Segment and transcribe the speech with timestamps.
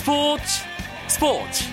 [0.00, 0.42] 스포츠
[1.08, 1.64] 스포츠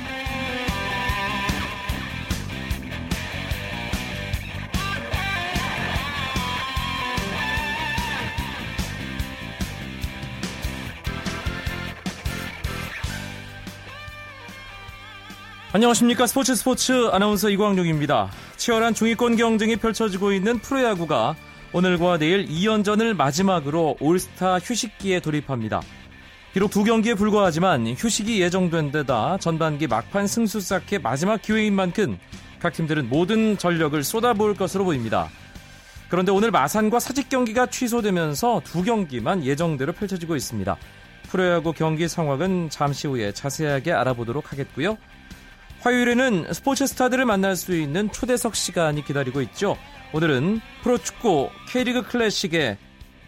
[15.71, 18.30] 안녕하십니까 스포츠 스포츠 아나운서 이광용입니다.
[18.57, 21.38] 치열한 중위권 경쟁이 펼쳐지고 있는 프로야구가
[21.71, 25.81] 오늘과 내일 2연전을 마지막으로 올스타 휴식기에 돌입합니다.
[26.57, 32.17] 비록 두 경기에 불과하지만 휴식이 예정된 데다 전반기 막판 승수 쌓기의 마지막 기회인 만큼
[32.57, 35.29] 각 팀들은 모든 전력을 쏟아부을 것으로 보입니다.
[36.09, 40.75] 그런데 오늘 마산과 사직 경기가 취소되면서 두 경기만 예정대로 펼쳐지고 있습니다.
[41.29, 44.98] 프로야구 경기 상황은 잠시 후에 자세하게 알아보도록 하겠고요.
[45.81, 49.77] 화요일에는 스포츠 스타들을 만날 수 있는 초대석 시간이 기다리고 있죠.
[50.12, 52.77] 오늘은 프로축구 K리그 클래식의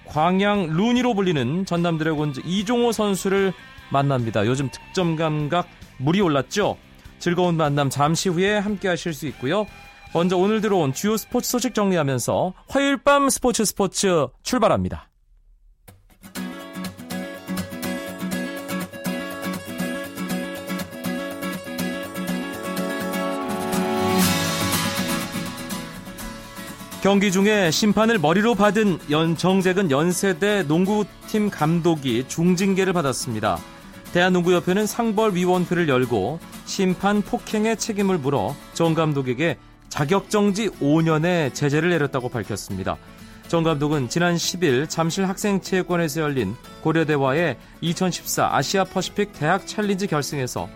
[0.10, 3.54] 광양 루니로 불리는 전남 드래곤즈 이종호 선수를
[3.92, 4.46] 만납니다.
[4.46, 6.78] 요즘 득점 감각 물이 올랐죠.
[7.20, 9.66] 즐거운 만남 잠시 후에 함께 하실 수 있고요.
[10.14, 15.09] 먼저 오늘 들어온 주요 스포츠 소식 정리하면서 화요일 밤 스포츠 스포츠 출발합니다.
[27.02, 33.58] 경기 중에 심판을 머리로 받은 연, 정재근 연세대 농구팀 감독이 중징계를 받았습니다.
[34.12, 42.98] 대한농구협회는 상벌위원회를 열고 심판 폭행의 책임을 물어 정 감독에게 자격정지 5년의 제재를 내렸다고 밝혔습니다.
[43.48, 50.68] 정 감독은 지난 10일 잠실 학생체육관에서 열린 고려대와의 2014 아시아 퍼시픽 대학 챌린지 결승에서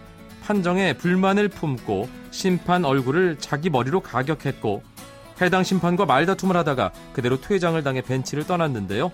[0.41, 4.83] 판정에 불만을 품고 심판 얼굴을 자기 머리로 가격했고
[5.41, 9.11] 해당 심판과 말다툼을 하다가 그대로 퇴장을 당해 벤치를 떠났는데요.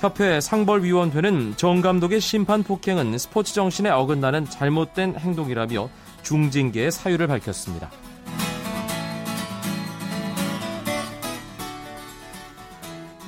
[0.00, 5.88] 협회 상벌위원회는 정 감독의 심판 폭행은 스포츠 정신에 어긋나는 잘못된 행동이라며
[6.22, 7.90] 중징계의 사유를 밝혔습니다.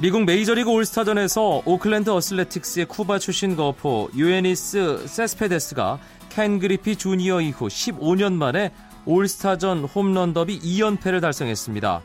[0.01, 5.99] 미국 메이저리그 올스타전에서 오클랜드 어슬레틱스의 쿠바 출신 거포 유에니스 세스페데스가
[6.31, 8.73] 켄 그리피 주니어 이후 15년 만에
[9.11, 12.01] 올스타전 홈런 더비 2연패를 달성했습니다.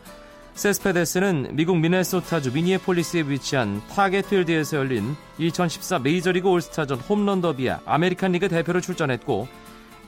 [0.55, 8.81] 세스페데스는 미국 미네소타주 미니애폴리스에 위치한 타겟필드에서 열린 2014 메이저리그 올스타전 홈런 더비에 아메리칸 리그 대표로
[8.81, 9.47] 출전했고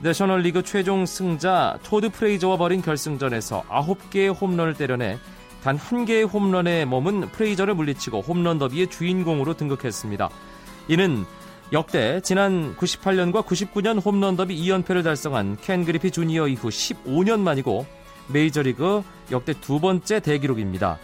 [0.00, 5.18] 내셔널리그 최종 승자 토드 프레이저와 벌인 결승전에서 9개의 홈런을 때려내
[5.62, 10.30] 단 한 개의 홈런에 머문 프레이저를 물리치고 홈런 더비의 주인공으로 등극했습니다.
[10.88, 11.26] 이는
[11.70, 17.84] 역대 지난 98년과 99년 홈런 더비 2연패를 달성한 켄 그리피 주니어 이후 15년 만이고
[18.28, 20.98] 메이저리그 역대 두 번째 대기록입니다.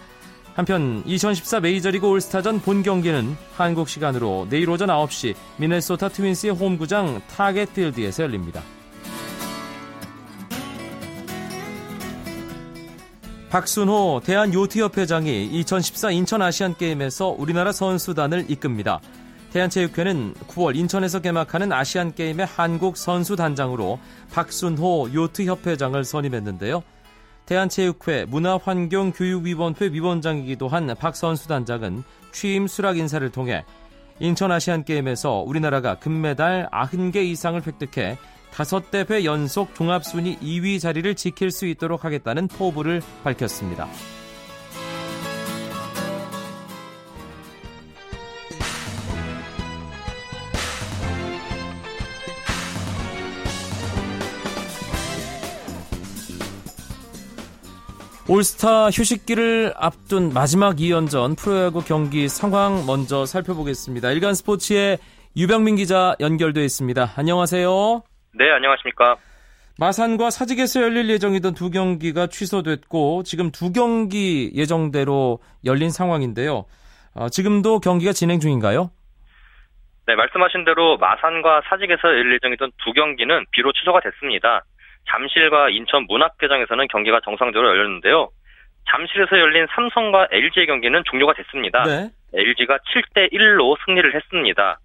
[0.55, 8.23] 한편 2014 메이저리그 올스타전 본 경기는 한국 시간으로 내일 오전 9시 미네소타 트윈스의 홈구장 타겟필드에서
[8.23, 8.63] 열립니다.
[13.51, 19.01] 박순호 대한요트협회장이 2014 인천 아시안게임에서 우리나라 선수단을 이끕니다.
[19.55, 24.01] 대한체육회는 9월 인천에서 개막하는 아시안게임의 한국 선수단장으로
[24.33, 26.83] 박순호 요트협회장을 선임했는데요.
[27.47, 33.65] 대한체육회 문화환경교육위원회 위원장이기도 한 박 선수단장은 취임 수락 인사를 통해
[34.19, 38.19] 인천 아시안게임에서 우리나라가 금메달 90개 이상을 획득해
[38.53, 43.87] 다섯 대회 연속 종합순위 2위 자리를 지킬 수 있도록 하겠다는 포부를 밝혔습니다.
[58.27, 64.13] 올스타 휴식기를 앞둔 마지막 2연전 프로야구 경기 상황 먼저 살펴보겠습니다.
[64.13, 64.97] 일간 스포츠의
[65.37, 67.13] 유병민 기자 연결돼 있습니다.
[67.19, 68.03] 안녕하세요.
[68.33, 69.17] 네, 안녕하십니까.
[69.79, 76.65] 마산과 사직에서 열릴 예정이던 두 경기가 취소됐고 지금 두 경기 예정대로 열린 상황인데요.
[77.15, 78.91] 어, 지금도 경기가 진행 중인가요?
[80.07, 84.65] 네, 말씀하신 대로 마산과 사직에서 열릴 예정이던 두 경기는 비로 취소가 됐습니다.
[85.11, 88.31] 잠실과 인천 문학회장에서는 경기가 정상적으로 열렸는데요.
[88.91, 91.83] 잠실에서 열린 삼성과 LG의 경기는 종료가 됐습니다.
[91.85, 92.11] 네.
[92.35, 94.79] LG가 7대 1로 승리를 했습니다.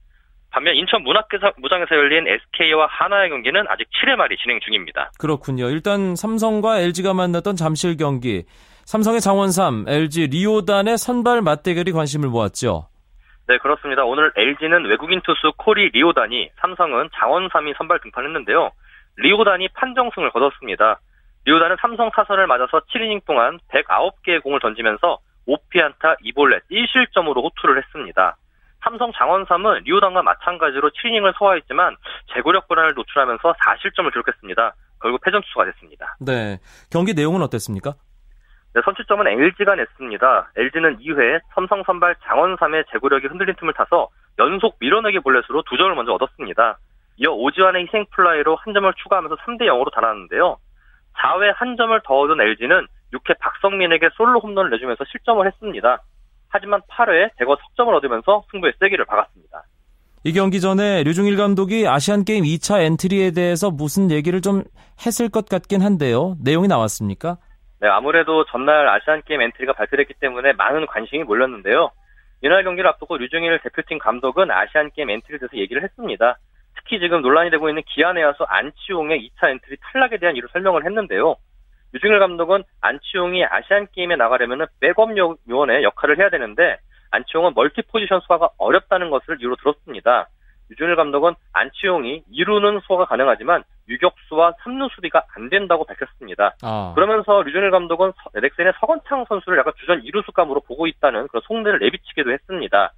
[0.52, 5.12] 반면 인천 문학회장에서 열린 SK와 하나의 경기는 아직 7회 말이 진행 중입니다.
[5.20, 5.70] 그렇군요.
[5.70, 8.46] 일단 삼성과 LG가 만났던 잠실 경기.
[8.86, 12.88] 삼성의 장원삼, LG 리오단의 선발 맞대결이 관심을 모았죠.
[13.48, 14.04] 네, 그렇습니다.
[14.04, 18.72] 오늘 LG는 외국인 투수 코리 리오단이 삼성은 장원삼이 선발 등판했는데요.
[19.20, 21.00] 리오단이 판정승을 거뒀습니다.
[21.46, 28.38] 리오단은 삼성 타선을 맞아서 7이닝 동안 109개의 공을 던지면서 5피안타 2볼넷 1실점으로 호투를 했습니다.
[28.82, 31.96] 삼성 장원삼은 리오당과 마찬가지로 7이닝을 소화했지만
[32.34, 34.74] 제구력 불안을 노출하면서 4실점을 기록했습니다.
[35.02, 36.16] 결국 패전 투수가 됐습니다.
[36.20, 36.60] 네.
[36.92, 37.96] 경기 내용은 어땠습니까?
[38.76, 40.52] 네, 선취점은 LG가 냈습니다.
[40.56, 46.14] LG는 2회 삼성 선발 장원삼의 제구력이 흔들린 틈을 타서 연속 밀어내기 볼넷으로 두 점을 먼저
[46.14, 46.78] 얻었습니다.
[47.20, 50.58] 이어 오지환의 희생 플라이로 한 점을 추가하면서 3대 0으로 달아났는데요.
[51.18, 56.02] 4회 한 점을 더 얻은 LG는 6회 박성민에게 솔로 홈런을 내주면서 실점을 했습니다.
[56.48, 59.64] 하지만 8회에 대거 석점을 얻으면서 승부의 쐐기를 박았습니다.
[60.24, 64.64] 이 경기 전에 류중일 감독이 아시안게임 2차 엔트리에 대해서 무슨 얘기를 좀
[65.06, 66.36] 했을 것 같긴 한데요.
[66.44, 67.38] 내용이 나왔습니까?
[67.82, 71.92] 네, 아무래도 전날 아시안게임 엔트리가 발표됐기 때문에 많은 관심이 몰렸는데요.
[72.42, 76.38] 이날 경기를 앞두고 류중일 대표팀 감독은 아시안게임 엔트리에 대해서 얘기를 했습니다.
[76.90, 81.36] 특히 지금 논란이 되고 있는 기아 내야수 안치홍의 2차 엔트리 탈락에 대한 이유 설명을 했는데요.
[81.94, 86.78] 류중일 감독은 안치홍이 아시안 게임에 나가려면 백업 요원의 역할을 해야 되는데
[87.12, 90.30] 안치홍은 multi 포지션 소화가 어렵다는 것을 이유로 들었습니다.
[90.72, 96.56] 류중일 감독은 안치홍이 2루는 소화가 가능하지만 유격수와 3루 수비가 안 된다고 밝혔습니다.
[96.64, 96.94] 아.
[96.96, 102.94] 그러면서 류중일 감독은 넥센의 서건창 선수를 약간 주전 2루수감으로 보고 있다는 그런 속내를 내비치기도 했습니다.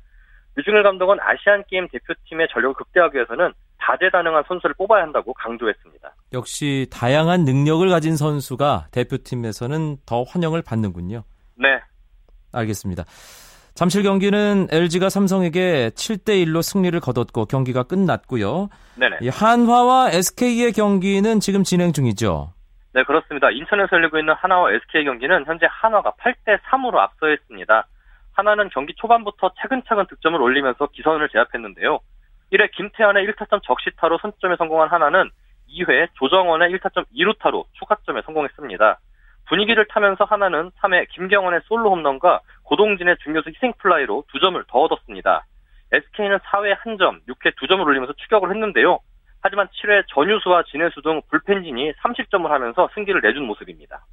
[0.56, 6.13] 류중일 감독은 아시안 게임 대표팀의 전력을 극대화하기 위해서는 다재다능한 선수를 뽑아야 한다고 강조했습니다.
[6.33, 11.24] 역시 다양한 능력을 가진 선수가 대표팀에서는 더 환영을 받는군요.
[11.56, 11.80] 네.
[12.53, 13.03] 알겠습니다.
[13.74, 18.68] 잠실 경기는 LG가 삼성에게 7대 1로 승리를 거뒀고 경기가 끝났고요.
[18.95, 19.30] 네네.
[19.30, 22.53] 한화와 SK의 경기는 지금 진행 중이죠.
[22.94, 23.50] 네, 그렇습니다.
[23.50, 27.88] 인천에서 열리고 있는 하나와 SK 경기는 현재 한화가 8대 3으로 앞서 있습니다.
[28.33, 32.00] 하나는 경기 초반부터 차근차근 득점을 올리면서 기선을 제압했는데요.
[32.51, 35.30] 1회 김태환의 1타점 적시타로 선점에 성공한 하나는
[35.69, 39.00] 2회 조정원의 1타점 2루타로 추가점에 성공했습니다.
[39.48, 45.45] 분위기를 타면서 하나는 3회 김경원의 솔로 홈런과 고동진의 중교수 희생플라이로 2점을 더 얻었습니다.
[45.92, 49.00] SK는 4회 1점, 6회 2점을 올리면서 추격을 했는데요.
[49.42, 54.06] 하지만 7회 전유수와 진해수 등 불펜진이 30점을 하면서 승기를 내준 모습입니다.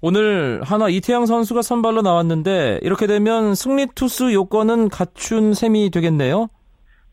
[0.00, 6.46] 오늘 한화 이태양 선수가 선발로 나왔는데 이렇게 되면 승리 투수 요건은 갖춘 셈이 되겠네요.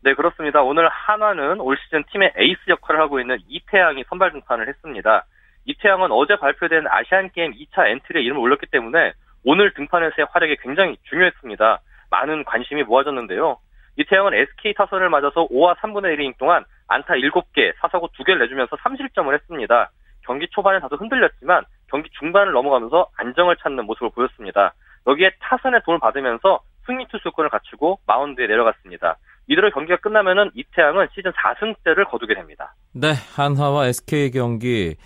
[0.04, 0.62] 네, 그렇습니다.
[0.62, 5.24] 오늘 한화는 올 시즌 팀의 에이스 역할을 하고 있는 이태양이 선발 등판을 했습니다.
[5.64, 11.80] 이태양은 어제 발표된 아시안 게임 2차 엔트리에 이름을 올렸기 때문에 오늘 등판에서의 활약이 굉장히 중요했습니다.
[12.10, 13.58] 많은 관심이 모아졌는데요.
[13.96, 19.90] 이태양은 SK 타선을 맞아서 5와 3분의 1이닝 동안 안타 7개, 사사고 2개를 내주면서 3실점을 했습니다.
[20.22, 24.74] 경기 초반에 다소 흔들렸지만 경기 중반을 넘어가면서 안정을 찾는 모습을 보였습니다.
[25.06, 29.16] 여기에 타선의 도움을 받으면서 승리 투수권을 갖추고 마운드에 내려갔습니다.
[29.48, 32.74] 이대로 경기가 끝나면은 이태양은 시즌 4승째를 거두게 됩니다.
[32.92, 34.96] 네, 한화와 SK 경기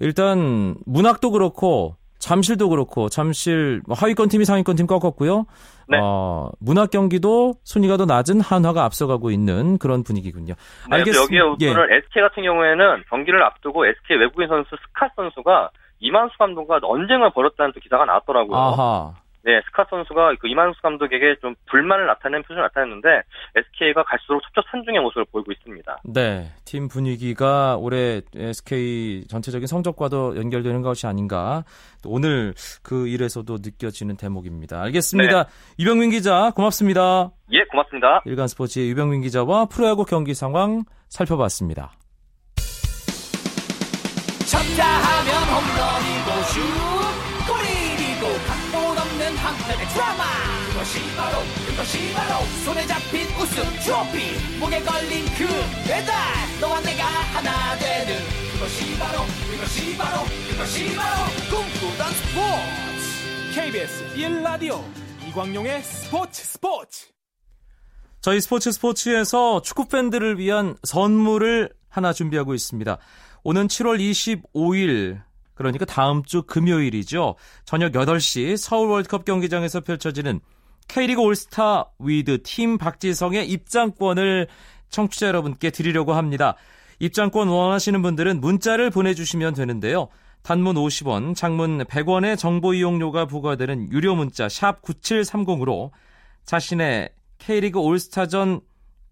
[0.00, 5.46] 일단 문학도 그렇고 잠실도 그렇고 잠실 뭐 하위권 팀이 상위권 팀 꺾었고요.
[5.88, 5.98] 네.
[6.02, 10.54] 어, 문학 경기도 순위가 더 낮은 한화가 앞서가고 있는 그런 분위기군요.
[10.90, 11.46] 네, 알겠습니다.
[11.46, 11.96] 여기에 오늘 예.
[11.98, 17.80] SK 같은 경우에는 경기를 앞두고 SK 외국인 선수 스카 선수가 이만수 감독과 언쟁을 벌였다는 또
[17.80, 18.56] 기사가 나왔더라고요.
[18.56, 19.14] 아하.
[19.44, 23.22] 네, 스카 선수가 그 이만수 감독에게 좀 불만을 나타낸 표정을 나타냈는데
[23.56, 26.00] SK가 갈수록 첩첩산중의 모습을 보이고 있습니다.
[26.04, 31.64] 네, 팀 분위기가 올해 SK 전체적인 성적과도 연결되는 것이 아닌가
[32.04, 32.52] 오늘
[32.82, 34.82] 그 일에서도 느껴지는 대목입니다.
[34.82, 35.44] 알겠습니다.
[35.44, 35.50] 네.
[35.78, 37.30] 유병민 기자 고맙습니다.
[37.52, 38.22] 예, 고맙습니다.
[38.26, 41.92] 일간 스포츠의 유병민 기자와 프로야구 경기 상황 살펴봤습니다.
[44.48, 46.60] 쳤다 하면 홈런이고 슛
[47.46, 50.24] 골이고 각본 없는 한편의 드라마.
[50.68, 54.58] 그것이 바로 그것이 바로 손에 잡힌 우승 트로피.
[54.58, 55.46] 목에 걸린 그
[55.86, 56.14] 배달
[56.62, 58.16] 너와 내가 하나 되는
[58.54, 63.54] 그것이 바로 그것이 바로 그것이 바로 꿈꾸던 스포츠.
[63.54, 64.82] KBS 1라디오
[65.28, 67.06] 이광용의 스포츠 스포츠.
[68.22, 72.98] 저희 스포츠 스포츠에서 축구 팬들을 위한 선물을 하나 준비하고 있습니다.
[73.42, 75.20] 오는 7월 25일
[75.54, 77.34] 그러니까 다음 주 금요일이죠.
[77.64, 80.40] 저녁 8시 서울 월드컵 경기장에서 펼쳐지는
[80.86, 84.46] K리그 올스타 with 팀 박지성의 입장권을
[84.88, 86.54] 청취자 여러분께 드리려고 합니다.
[87.00, 90.08] 입장권 원하시는 분들은 문자를 보내주시면 되는데요.
[90.42, 95.90] 단문 50원, 장문 100원의 정보 이용료가 부과되는 유료 문자 샵 9730으로
[96.44, 98.60] 자신의 K리그 올스타전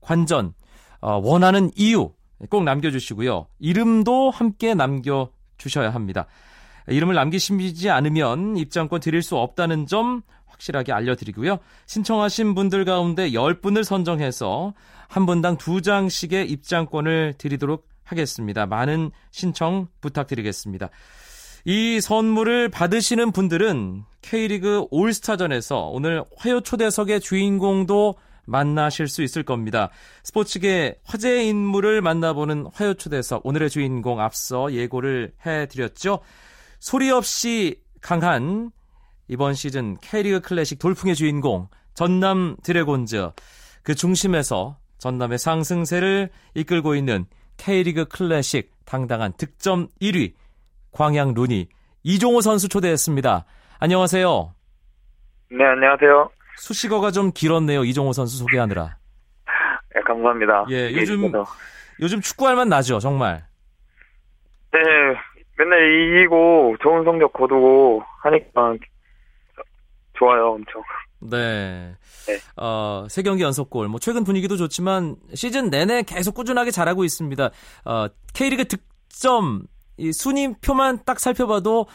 [0.00, 0.54] 관전
[1.00, 2.12] 어, 원하는 이유
[2.50, 3.46] 꼭 남겨주시고요.
[3.58, 6.26] 이름도 함께 남겨주셔야 합니다.
[6.88, 11.58] 이름을 남기시지 않으면 입장권 드릴 수 없다는 점 확실하게 알려드리고요.
[11.86, 14.74] 신청하신 분들 가운데 10분을 선정해서
[15.08, 18.66] 한 분당 2장씩의 입장권을 드리도록 하겠습니다.
[18.66, 20.90] 많은 신청 부탁드리겠습니다.
[21.64, 28.14] 이 선물을 받으시는 분들은 K리그 올스타전에서 오늘 화요 초대석의 주인공도
[28.46, 29.90] 만나실 수 있을 겁니다.
[30.22, 36.20] 스포츠계 화제 인물을 만나보는 화요초대석 오늘의 주인공 앞서 예고를 해드렸죠.
[36.78, 38.70] 소리 없이 강한
[39.28, 43.30] 이번 시즌 K리그 클래식 돌풍의 주인공 전남 드래곤즈
[43.82, 47.26] 그 중심에서 전남의 상승세를 이끌고 있는
[47.56, 50.34] K리그 클래식 당당한 득점 1위
[50.92, 51.68] 광양 루니
[52.04, 53.44] 이종호 선수 초대했습니다.
[53.78, 54.54] 안녕하세요.
[55.50, 56.30] 네, 안녕하세요.
[56.56, 57.84] 수식어가 좀 길었네요.
[57.84, 58.96] 이종호 선수 소개하느라.
[59.94, 60.66] 네, 감사합니다.
[60.70, 61.32] 예, 요즘
[62.00, 63.46] 요즘 축구할 만 나죠, 정말.
[64.72, 64.80] 네,
[65.58, 65.80] 맨날
[66.20, 68.74] 이기고 좋은 성적 거두고 하니까
[70.18, 70.82] 좋아요, 엄청.
[71.20, 71.94] 네.
[72.26, 72.38] 네.
[72.56, 73.88] 어, 세 경기 연속골.
[73.88, 77.50] 뭐 최근 분위기도 좋지만 시즌 내내 계속 꾸준하게 잘하고 있습니다.
[77.84, 79.62] 어, K리그 득점
[79.98, 81.86] 이 순위표만 딱 살펴봐도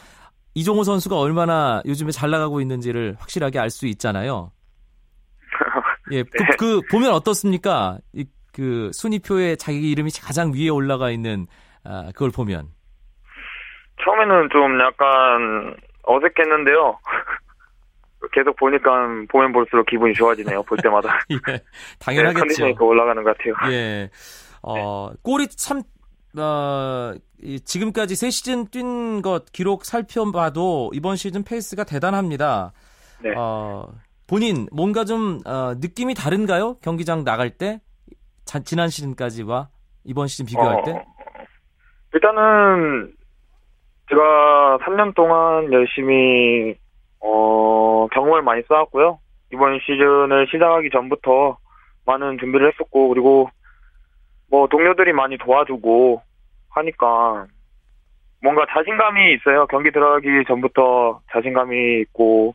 [0.54, 4.52] 이종호 선수가 얼마나 요즘에 잘 나가고 있는지를 확실하게 알 수 있잖아요.
[6.12, 6.56] 예, 그, 네.
[6.58, 7.98] 그 보면 어떻습니까?
[8.12, 11.46] 이, 그 순위표에 자기 이름이 가장 위에 올라가 있는
[11.84, 12.68] 아, 그걸 보면.
[14.04, 16.98] 처음에는 좀 약간 어색했는데요.
[18.32, 18.90] 계속 보니까
[19.30, 20.62] 보면 볼수록 기분이 좋아지네요.
[20.62, 21.18] 볼 때마다.
[21.30, 21.58] 예, 네,
[21.98, 22.38] 당연하겠죠.
[22.40, 23.54] 컨디션이 더 올라가는 것 같아요.
[23.72, 24.10] 예.
[24.62, 25.82] 어, 골이 참,
[26.38, 27.12] 어,
[27.42, 32.72] 이 지금까지 세 시즌 뛴 것 기록 살펴봐도 이번 시즌 페이스가 대단합니다.
[33.22, 33.34] 네.
[33.36, 33.88] 어,
[34.26, 36.78] 본인 뭔가 좀, 어, 느낌이 다른가요?
[36.80, 37.80] 경기장 나갈 때?
[38.44, 39.68] 자, 지난 시즌까지와
[40.04, 41.04] 이번 시즌 비교할 어, 때?
[42.14, 43.12] 일단은
[44.08, 46.74] 제가 3년 동안 열심히
[47.20, 49.18] 어, 경험을 많이 쌓았고요.
[49.52, 51.58] 이번 시즌을 시작하기 전부터
[52.06, 53.48] 많은 준비를 했었고 그리고
[54.52, 56.20] 뭐 동료들이 많이 도와주고
[56.68, 57.46] 하니까
[58.42, 59.66] 뭔가 자신감이 있어요.
[59.68, 62.54] 경기 들어가기 전부터 자신감이 있고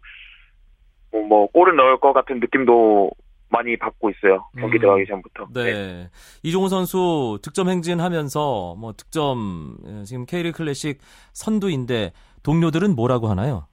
[1.12, 3.10] 뭐, 뭐 골을 넣을 것 같은 느낌도
[3.50, 4.46] 많이 받고 있어요.
[4.60, 5.48] 경기 음, 들어가기 전부터.
[5.56, 6.10] 네.
[6.44, 11.00] 이종호 선수 득점 행진하면서 뭐 득점 예, 지금 K리그 클래식
[11.34, 12.12] 선두인데
[12.44, 13.66] 동료들은 뭐라고 하나요?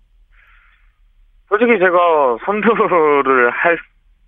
[1.50, 3.76] 솔직히 제가 선두를 할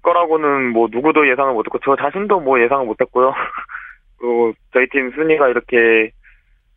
[0.02, 3.32] 거라고는 뭐 누구도 예상을 못했고 저 자신도 뭐 예상을 못했고요.
[4.18, 6.10] 그리고 저희 팀 순위가 이렇게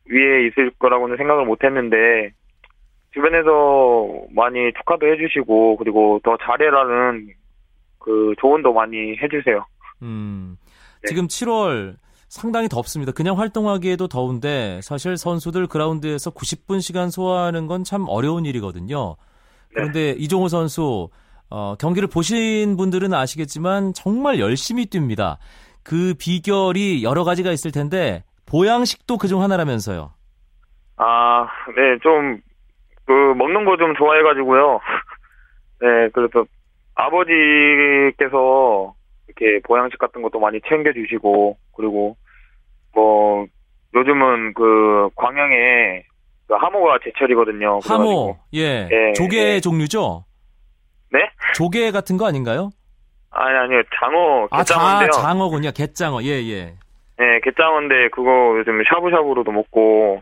[0.06, 2.32] 위에 있을 거라고는 생각을 못 했는데
[3.14, 7.30] 주변에서 많이 축하도 해주시고 그리고 더 잘해라는
[8.00, 9.66] 그 조언도 많이 해주세요.
[10.02, 10.58] 음,
[11.04, 11.08] 네.
[11.08, 11.96] 지금 7월
[12.28, 13.12] 상당히 덥습니다.
[13.12, 19.16] 그냥 활동하기에도 더운데 사실 선수들 그라운드에서 90분 시간 소화하는 건 참 어려운 일이거든요.
[19.74, 21.10] 그런데 이종호 선수
[21.50, 25.38] 어, 경기를 보신 분들은 아시겠지만 정말 열심히 뜁니다.
[25.84, 30.12] 그 비결이 여러 가지가 있을 텐데 보양식도 그중 하나라면서요.
[30.98, 32.40] 아, 네, 좀,
[33.06, 34.80] 그, 먹는 거 좀 좋아해가지고요.
[35.82, 36.46] 네, 그래서
[36.96, 38.94] 아버지께서
[39.28, 42.18] 이렇게 보양식 같은 것도 많이 챙겨주시고, 그리고,
[42.94, 43.46] 뭐,
[43.96, 46.04] 요즘은 그, 광양에
[46.48, 47.80] 그 하모가 제철이거든요.
[47.84, 48.38] 하모.
[48.56, 49.60] 예, 예, 조개 예.
[49.60, 50.26] 종류죠?
[51.12, 51.20] 네?
[51.54, 52.72] 조개 같은 거 아닌가요?
[53.32, 55.12] 아니, 아니요, 장어, 아, 자.
[55.12, 55.72] 장어군요.
[55.72, 56.76] 갯장어, 예, 예.
[57.18, 60.22] 네, 갯장어인데 그거 요즘 샤브샤브로도 먹고,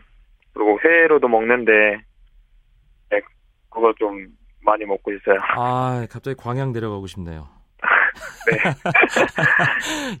[0.52, 1.72] 그리고 회로도 먹는데,
[3.10, 3.20] 네,
[3.70, 4.26] 그거 좀
[4.60, 5.38] 많이 먹고 있어요.
[5.56, 7.48] 아, 갑자기 광양 내려가고 싶네요.
[8.50, 8.58] 네.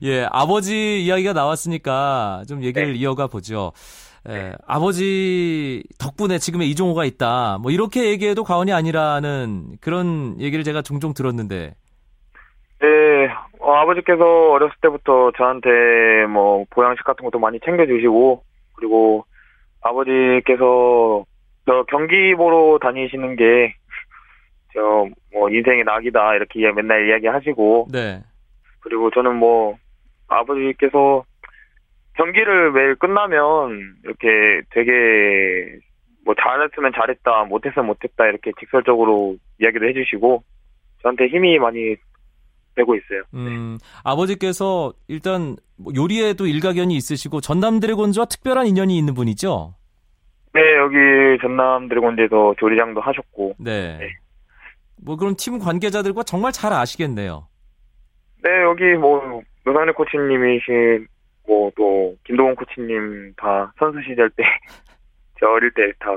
[0.02, 2.98] 예, 아버지 이야기가 나왔으니까 좀 얘기를 네.
[2.98, 3.72] 이어가 보죠.
[4.28, 7.58] 예, 아버지 덕분에 지금의 이종호가 있다.
[7.60, 11.74] 뭐 이렇게 얘기해도 과언이 아니라는 그런 얘기를 제가 종종 들었는데.
[12.80, 18.42] 네, 어, 아버지께서 어렸을 때부터 저한테 뭐 보양식 같은 것도 많이 챙겨주시고
[18.76, 19.24] 그리고
[19.80, 21.24] 아버지께서
[21.66, 23.74] 저 경기 보러 다니시는 게
[24.74, 28.20] 저 뭐 인생의 낙이다 이렇게 맨날 이야기하시고 네.
[28.80, 29.76] 그리고 저는 뭐
[30.28, 31.24] 아버지께서
[32.14, 35.78] 경기를 매일 끝나면 이렇게 되게
[36.24, 40.42] 뭐 잘했으면 잘했다 못했으면 못했다 이렇게 직설적으로 이야기를 해주시고
[41.02, 41.96] 저한테 힘이 많이
[42.78, 43.22] 되고 있어요.
[43.34, 49.74] 음, 아버지께서 일단 뭐 요리에도 일가견이 있으시고 전남 드래곤즈와 특별한 인연이 있는 분이죠.
[50.54, 50.96] 네, 여기
[51.42, 53.98] 전남 드래곤즈에서 조리장도 하셨고, 네.
[53.98, 54.08] 네.
[55.04, 57.46] 뭐 그럼 팀 관계자들과 정말 잘 아시겠네요.
[58.42, 61.06] 네, 여기 뭐, 노상래 코치님이신,
[61.46, 64.42] 뭐, 또, 김동원 코치님 다 선수 시절 때,
[65.38, 66.16] 저 어릴 때 다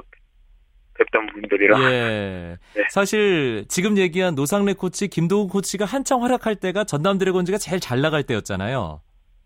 [0.98, 1.80] 뵙던 분들이라.
[1.92, 2.58] 예.
[2.76, 2.84] 네.
[2.90, 8.24] 사실 지금 얘기한 노상래 코치, 김도훈 코치가 한창 활약할 때가 전남 드래곤즈가 제일 잘 나갈
[8.24, 9.02] 때였잖아요.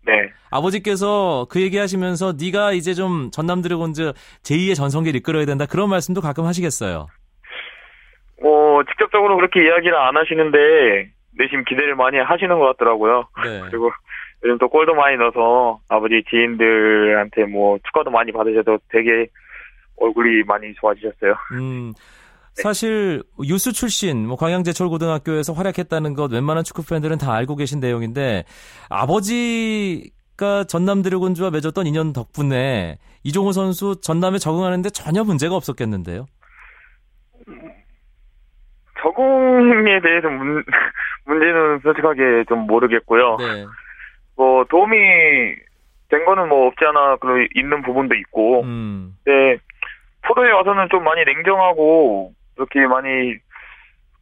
[0.06, 0.30] 네.
[0.50, 4.12] 아버지께서 그 얘기하시면서 네가 이제 좀 전남 드래곤즈
[4.42, 7.08] 제2의 전성기를 이끌어야 된다 그런 말씀도 가끔 하시겠어요.
[8.40, 13.28] 뭐, 직접적으로 그렇게 이야기를 안 하시는데, 내심 기대를 많이 하시는 것 같더라고요.
[13.44, 13.60] 네.
[13.70, 13.90] 그리고
[14.44, 19.26] 요즘 또 골도 많이 넣어서 아버지 지인들한테 뭐 축하도 많이 받으셔도 되게
[19.96, 21.34] 얼굴이 많이 좋아지셨어요.
[21.52, 21.92] 음,
[22.54, 28.44] 사실 유스 출신 뭐 광양제철 고등학교에서 활약했다는 것 웬만한 축구 팬들은 다 알고 계신 내용인데
[28.88, 36.26] 아버지가 전남 드래곤즈와 맺었던 인연 덕분에 이종호 선수 전남에 적응하는데 전혀 문제가 없었겠는데요.
[39.02, 40.64] 적응에 대해서 문,
[41.26, 43.36] 문제는 솔직하게 좀 모르겠고요.
[43.38, 43.66] 네.
[44.36, 44.96] 뭐 도움이
[46.08, 49.16] 된 거는 뭐 없지 않아 그 있는 부분도 있고, 음.
[49.24, 49.58] 네
[50.26, 53.34] 프로에 와서는 좀 많이 냉정하고 이렇게 많이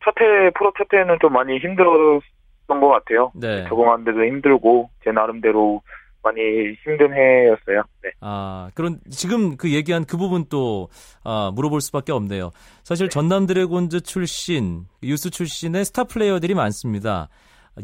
[0.04, 3.32] 첫해 프로 첫 해는 좀 많이 힘들었던 것 같아요.
[3.34, 3.64] 네.
[3.68, 5.82] 적응하는데도 힘들고 제 나름대로
[6.22, 6.40] 많이
[6.82, 7.82] 힘든 해였어요.
[8.02, 8.10] 네.
[8.20, 10.88] 아, 그런 지금 그 얘기한 그 부분 또
[11.22, 12.50] 아, 물어볼 수밖에 없네요.
[12.82, 17.28] 사실 전남 드래곤즈 출신, 유스 출신의 스타 플레이어들이 많습니다.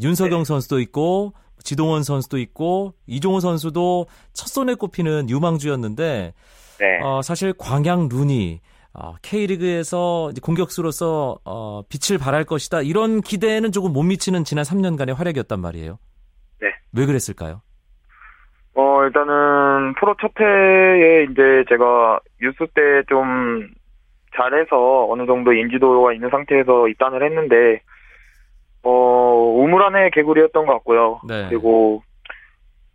[0.01, 0.43] 윤석영 네.
[0.45, 6.33] 선수도 있고 지동원 선수도 있고 이종호 선수도 첫 손에 꼽히는 유망주였는데
[6.81, 6.99] 네.
[7.01, 8.59] 어, 사실 광양 룬이
[8.93, 15.59] 어, K리그에서 공격수로서 어, 빛을 발할 것이다 이런 기대에는 조금 못 미치는 지난 3년간의 활약이었단
[15.61, 15.97] 말이에요.
[16.59, 16.73] 네.
[16.93, 17.61] 왜 그랬을까요?
[18.73, 23.69] 어, 일단은 프로 첫 해에 이제 제가 유스 때 좀
[24.35, 27.81] 잘해서 어느 정도 인지도가 있는 상태에서 입단을 했는데,
[28.83, 31.21] 어, 우물안의 개구리였던 것 같고요.
[31.27, 31.47] 네.
[31.49, 32.01] 그리고,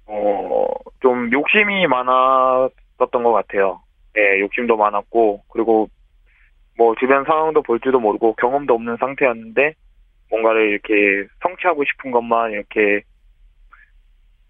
[0.06, 0.66] 어,
[1.00, 2.06] 좀 욕심이 많
[2.98, 3.80] 았었던 것 같아요.
[4.16, 5.88] 예, 욕심도 많았고, 그리고
[6.76, 9.74] 뭐 주변 상황도 볼 줄도 모르고 경험도 없는 상태였는데,
[10.30, 13.02] 뭔가를 이렇게 성취하고 싶은 것만 이렇게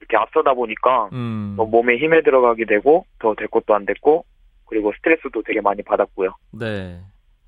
[0.01, 1.55] 이렇게 앞서다 보니까 음.
[1.57, 4.25] 뭐 몸에 힘에 들어가게 되고 더 될 것도 안 됐고
[4.67, 6.35] 그리고 스트레스도 되게 많이 받았고요.
[6.53, 6.99] 네.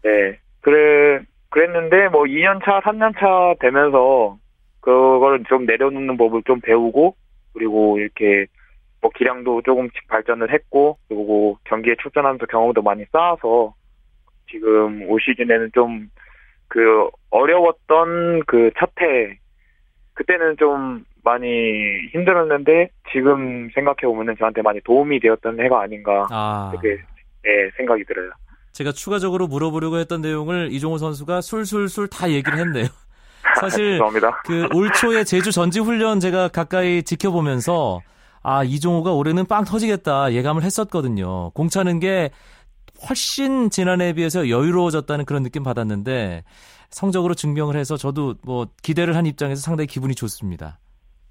[0.03, 0.39] 네.
[0.61, 4.39] 그래 그랬는데 뭐 2년 차, 3년 차 되면서
[4.81, 7.17] 그거를 좀 내려놓는 법을 좀 배우고
[7.55, 8.47] 그리고 이렇게
[9.01, 13.75] 뭐 기량도 조금씩 발전을 했고 그리고 경기에 출전하면서 경험도 많이 쌓아서
[14.51, 16.09] 지금 올 시즌에는 좀
[16.69, 19.39] 그 어려웠던 그첫해
[20.15, 21.47] 그때는 좀 많이
[22.13, 26.71] 힘들었는데 지금 생각해 보면은 저한테 많이 도움이 되었던 해가 아닌가 아.
[26.71, 27.01] 그렇게
[27.43, 28.31] 네, 생각이 들어요.
[28.73, 32.87] 제가 추가적으로 물어보려고 했던 내용을 이종호 선수가 술술술 다 얘기를 했네요.
[33.61, 33.99] 사실.
[34.45, 38.01] 그 올 초에 제주 전지 훈련 제가 가까이 지켜보면서
[38.43, 41.51] 아 이종호가 올해는 빵 터지겠다 예감을 했었거든요.
[41.51, 42.31] 공차는 게
[43.09, 46.45] 훨씬 지난해에 비해서 여유로워졌다는 그런 느낌 받았는데
[46.91, 50.79] 성적으로 증명을 해서 저도 뭐 기대를 한 입장에서 상당히 기분이 좋습니다.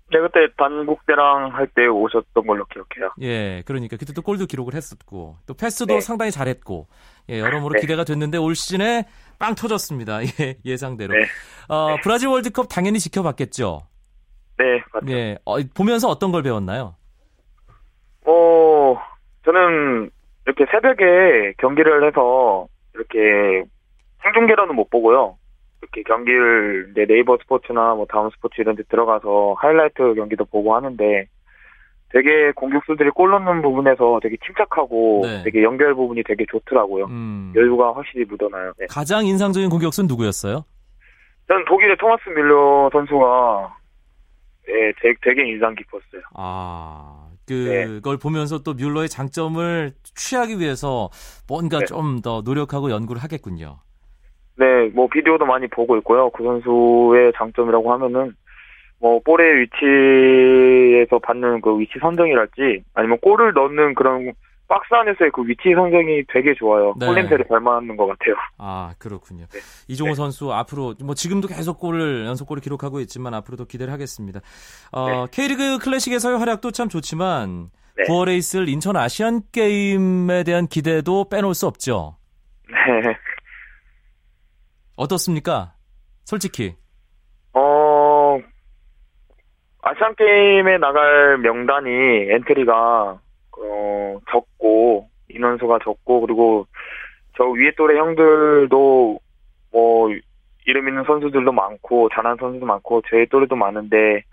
[0.10, 3.12] 네, 그때 단국대랑 할 때 오셨던 걸로 기억해요.
[3.22, 6.00] 예, 그러니까 그때 또 골도 기록을 했었고 또 패스도 네.
[6.02, 6.88] 상당히 잘했고
[7.30, 7.82] 예, 여러모로 네.
[7.82, 9.06] 기대가 됐는데 올 시즌에
[9.38, 10.24] 빵 터졌습니다.
[10.40, 11.14] 예, 예상대로.
[11.14, 11.26] 네.
[11.68, 13.82] 어, 브라질 월드컵 당연히 지켜봤겠죠.
[14.58, 15.12] 네, 맞죠.
[15.12, 16.96] 예, 어, 보면서 어떤 걸 배웠나요?
[18.26, 18.98] 어,
[19.46, 20.10] 저는
[20.46, 23.64] 이렇게 새벽에 경기를 해서 이렇게
[24.24, 25.38] 생중계로는 못 보고요.
[25.82, 31.28] 이렇게 경기를 내 네이버 스포츠나 뭐 다음 스포츠 이런 데 들어가서 하이라이트 경기도 보고 하는데
[32.10, 35.44] 되게 공격수들이 골 넣는 부분에서 되게 침착하고 네.
[35.44, 37.06] 되게 연결 부분이 되게 좋더라고요.
[37.06, 38.72] 음, 여유가 확실히 묻어나요.
[38.80, 38.86] 네.
[38.90, 40.64] 가장 인상적인 공격수는 누구였어요?
[41.48, 43.77] 저는 독일의 토마스 밀러 선수가
[44.70, 46.22] 예, 되, 되게 인상 깊었어요.
[46.36, 47.86] 아, 네.
[47.86, 51.10] 그걸 보면서 또 뮬러의 장점을 취하기 위해서
[51.48, 51.86] 뭔가 네.
[51.86, 53.78] 좀더 노력하고 연구를 하겠군요.
[54.56, 56.30] 네, 뭐 비디오도 많이 보고 있고요.
[56.32, 58.34] 그 선수의 장점이라고 하면은
[59.00, 64.34] 뭐 볼의 위치에서 받는 그 위치 선정이랄지 아니면 골을 넣는 그런
[64.68, 66.94] 박스 안에서의 그 위치 선정이 되게 좋아요.
[67.00, 67.06] 네.
[67.06, 68.36] 골 냄새를 잘 맡는 것 같아요.
[68.58, 69.46] 아, 그렇군요.
[69.46, 69.60] 네.
[69.88, 70.16] 이종호 네.
[70.16, 74.42] 선수 앞으로 뭐 지금도 계속 골을 연속골을 기록하고 있지만 앞으로도 기대를 하겠습니다.
[74.92, 75.26] 어, 네.
[75.32, 78.04] K리그 클래식에서의 활약도 참 좋지만 네.
[78.04, 82.18] 9월에 있을 인천 아시안 게임에 대한 기대도 빼놓을 수 없죠.
[82.70, 83.16] 네.
[84.98, 85.74] 어떻습니까?
[86.26, 86.76] 솔직히.
[87.54, 88.38] 어,
[89.82, 93.22] 아시안 게임에 나갈 명단이 엔트리가
[93.60, 96.68] 어, 적고 인원수가 적고 그리고
[97.36, 99.20] 저 위에 또래 형들도
[99.72, 100.10] 뭐
[100.66, 104.24] 이름 있는 선수들도 많고 잘하는 선수도 많고 제 또래도 많은데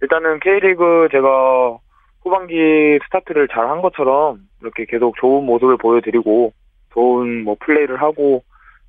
[0.00, 1.78] 일단은 K리그 제가
[2.22, 6.52] 후반기 스타트를 잘 한 것처럼 이렇게 계속 좋은 모습을 보여드리고
[6.92, 8.42] 좋은 뭐 플레이를 하고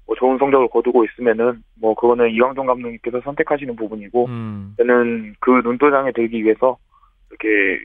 [0.06, 4.76] 뭐 좋은 성적을 거두고 있으면은 뭐 그거는 이광종 감독님께서 선택하시는 부분이고 음.
[4.78, 6.78] 저는 그 눈도장에 들기 위해서
[7.30, 7.80] 이렇게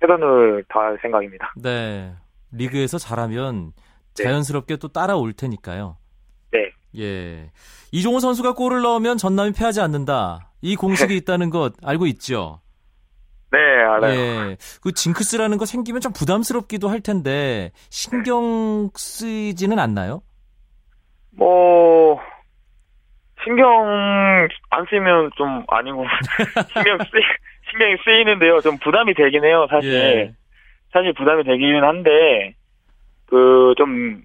[0.00, 1.52] 최선을 다할 생각입니다.
[1.56, 2.12] 네.
[2.52, 3.72] 리그에서 잘하면
[4.16, 4.24] 네.
[4.24, 5.96] 자연스럽게 또 따라올 테니까요.
[6.52, 6.70] 네.
[6.96, 7.50] 예.
[7.92, 10.50] 이종호 선수가 골을 넣으면 전남이 패하지 않는다.
[10.60, 12.60] 이 공식이 있다는 것 알고 있죠?
[13.50, 14.14] 네, 알아요.
[14.14, 14.56] 예.
[14.82, 20.22] 그 징크스라는 거 생기면 좀 부담스럽기도 할 텐데 신경 쓰이지는 않나요?
[21.30, 22.20] 뭐
[23.44, 23.68] 신경
[24.70, 26.04] 안 쓰면 좀 아니고
[26.74, 27.04] 신경 쓰
[27.70, 28.60] 신경이 쓰이는데요.
[28.60, 29.92] 좀 부담이 되긴 해요, 사실.
[29.92, 30.32] 예.
[30.92, 32.54] 사실 부담이 되기는 한데
[33.26, 34.22] 그 좀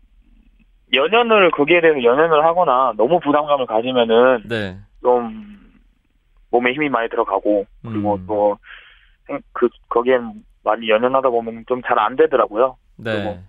[0.94, 4.78] 연연을 거기에 대해서 연연을 하거나 너무 부담감을 가지면은 네.
[5.02, 5.60] 좀
[6.52, 8.26] 몸에 힘이 많이 들어가고 그리고 음.
[8.28, 8.58] 또
[9.54, 12.76] 그 거기엔 많이 연연하다 보면 좀 잘 안 되더라고요.
[12.98, 13.40] 네.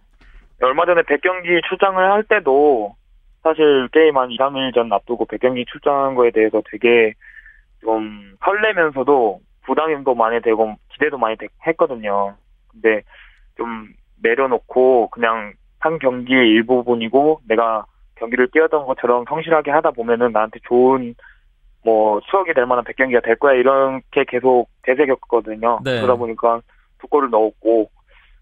[0.62, 2.94] 얼마 전에 100경기 출장을 할 때도
[3.42, 7.12] 사실 게임 한 2, 3일 전 앞두고 100경기 출장한 거에 대해서 되게
[7.82, 12.34] 좀 설레면서도 부담도 많이 되고 기대도 많이 되- 했거든요.
[12.68, 13.02] 근데
[13.56, 13.88] 좀
[14.22, 17.84] 내려놓고 그냥 한 경기의 일부분이고 내가
[18.16, 21.14] 경기를 뛰었던 것처럼 성실하게 하다 보면은 나한테 좋은
[21.84, 25.80] 뭐 추억이 될 만한 100경기가 될 거야 이렇게 계속 되새겼거든요.
[25.84, 25.96] 네.
[26.00, 26.60] 그러다 보니까
[26.98, 27.90] 두 골을 넣었고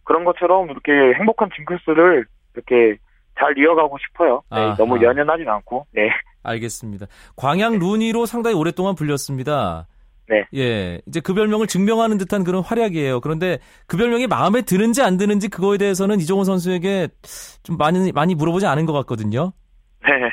[0.05, 2.99] 그런 것처럼 이렇게 행복한 징크스를 이렇게
[3.39, 4.43] 잘 이어가고 싶어요.
[4.53, 4.75] 네.
[4.77, 5.87] 너무 연연하진 않고.
[5.93, 6.11] 네.
[6.45, 7.07] 알겠습니다.
[7.37, 9.87] 광양 루니로 상당히 오랫동안 불렸습니다.
[10.29, 10.47] 네.
[10.55, 11.01] 예.
[11.07, 13.21] 이제 그 별명을 증명하는 듯한 그런 활약이에요.
[13.21, 17.09] 그런데 그 별명이 마음에 드는지 안 드는지 그거에 대해서는 이종호 선수에게
[17.63, 19.53] 좀 많이 많이 물어보지 않은 것 같거든요.
[20.05, 20.31] 네.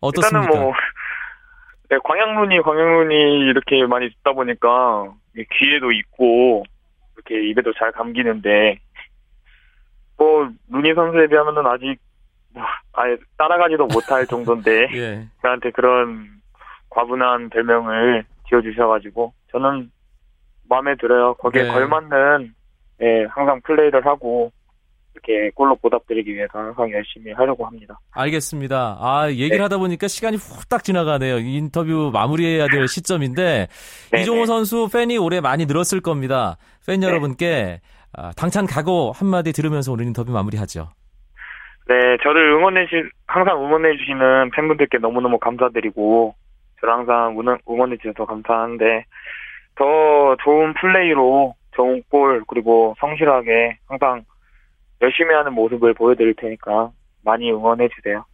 [0.00, 0.44] 어떻습니까?
[0.44, 0.72] 일단은 뭐
[1.88, 3.14] 네, 광양룬이 광양룬이
[3.48, 6.64] 이렇게 많이 듣다 보니까 귀에도 있고
[7.14, 8.78] 이렇게 입에도 잘 감기는데
[10.16, 11.96] 뭐 루니 선수에 비하면은 아직
[12.52, 15.28] 뭐 아예 따라가지도 못할 정도인데 예.
[15.42, 16.28] 저한테 그런
[16.90, 19.90] 과분한 별명을 지어주셔가지고 저는
[20.68, 21.34] 마음에 들어요.
[21.34, 21.68] 거기에 네.
[21.68, 22.54] 걸맞는
[23.02, 24.50] 예, 항상 플레이를 하고
[25.14, 27.98] 이렇게 골로 보답드리기 위해서 항상 열심히 하려고 합니다.
[28.12, 28.98] 알겠습니다.
[29.00, 29.62] 아, 얘기를 네.
[29.62, 31.38] 하다 보니까 시간이 후딱 지나가네요.
[31.38, 33.66] 이 인터뷰 마무리해야 될 시점인데
[34.12, 34.46] 네, 이종호 네.
[34.46, 36.56] 선수 팬이 올해 많이 늘었을 겁니다.
[36.86, 37.80] 팬 여러분께
[38.12, 40.88] 아, 당찬 각오 한마디 들으면서 오늘 인터뷰 마무리하죠.
[41.88, 46.34] 네, 저를 응원해 주 항상 응원해 주시는 팬분들께 너무너무 감사드리고
[46.86, 49.04] 저를 항상 응원, 응원해 주셔서 감사한데
[49.74, 54.24] 더 좋은 플레이로 좋은 골 그리고 성실하게 항상
[55.02, 56.90] 열심히 하는 모습을 보여드릴 테니까
[57.22, 58.24] 많이 응원해 주세요.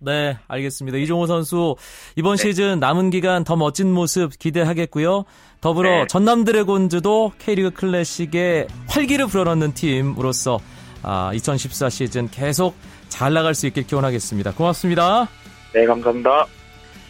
[0.00, 0.96] 네, 알겠습니다.
[0.98, 1.76] 이종호 선수
[2.16, 2.42] 이번 네.
[2.42, 5.24] 시즌 남은 기간 더 멋진 모습 기대하겠고요.
[5.60, 6.06] 더불어 네.
[6.08, 10.58] 전남 드래곤즈도 K리그 클래식에 활기를 불어넣는 팀으로서
[11.02, 12.74] 아, 2014 시즌 계속
[13.08, 14.52] 잘 나갈 수 있길 기원하겠습니다.
[14.52, 15.28] 고맙습니다.
[15.72, 16.46] 네, 감사합니다.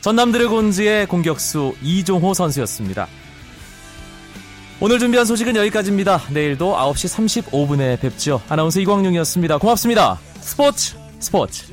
[0.08, 3.06] 전남 드래곤즈의 공격수 이종호 선수였습니다.
[4.80, 6.22] 오늘 준비한 소식은 여기까지입니다.
[6.30, 8.40] 내일도 9시 35분에 뵙죠.
[8.48, 9.58] 아나운서 이광용이었습니다.
[9.58, 10.18] 고맙습니다.
[10.40, 11.66] 스포츠 스포츠.